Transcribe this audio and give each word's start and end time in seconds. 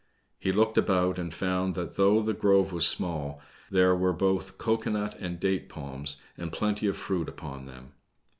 He 0.39 0.51
looked 0.51 0.79
about 0.79 1.19
and 1.19 1.31
found 1.31 1.75
that 1.75 1.95
though 1.95 2.23
the 2.23 2.33
grove 2.33 2.73
was 2.73 2.87
small, 2.87 3.39
there 3.69 3.95
were 3.95 4.13
both 4.13 4.57
cocoa 4.57 4.89
nut 4.89 5.13
and 5.19 5.39
date 5.39 5.69
palms, 5.69 6.17
and 6.35 6.51
plenty 6.51 6.87
of 6.87 6.97
fruit 6.97 7.29
upon 7.29 7.65
them. 7.67 7.91